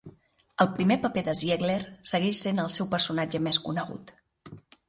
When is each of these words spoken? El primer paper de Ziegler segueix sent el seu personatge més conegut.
El 0.63 0.69
primer 0.77 0.97
paper 1.03 1.23
de 1.27 1.35
Ziegler 1.41 1.77
segueix 2.13 2.41
sent 2.47 2.65
el 2.67 2.75
seu 2.79 2.91
personatge 2.97 3.45
més 3.49 3.63
conegut. 3.67 4.15